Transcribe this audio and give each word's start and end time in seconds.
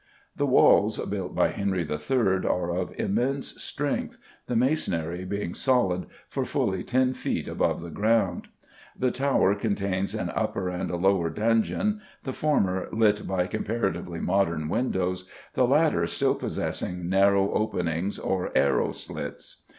The 0.35 0.47
walls, 0.47 0.97
built 0.97 1.35
by 1.35 1.49
Henry 1.49 1.87
III., 1.87 2.47
are 2.47 2.71
of 2.75 2.95
immense 2.99 3.61
strength, 3.61 4.17
the 4.47 4.55
masonry 4.55 5.25
being 5.25 5.53
solid 5.53 6.07
for 6.27 6.43
fully 6.43 6.81
ten 6.81 7.13
feet 7.13 7.47
above 7.47 7.81
the 7.81 7.91
ground. 7.91 8.47
The 8.97 9.11
Tower 9.11 9.53
contains 9.53 10.15
an 10.15 10.31
upper 10.35 10.69
and 10.69 10.89
a 10.89 10.95
lower 10.95 11.29
dungeon, 11.29 12.01
the 12.23 12.33
former 12.33 12.87
lit 12.91 13.27
by 13.27 13.45
comparatively 13.45 14.19
modern 14.19 14.69
windows, 14.69 15.25
the 15.53 15.67
latter 15.67 16.07
still 16.07 16.33
possessing 16.33 17.07
narrow 17.07 17.51
openings 17.53 18.17
or 18.17 18.51
arrow 18.57 18.93
slits. 18.93 19.61